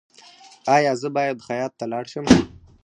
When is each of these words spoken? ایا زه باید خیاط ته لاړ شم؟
ایا 0.75 0.91
زه 1.01 1.07
باید 1.15 1.43
خیاط 1.47 1.71
ته 1.79 1.85
لاړ 1.91 2.05
شم؟ 2.11 2.25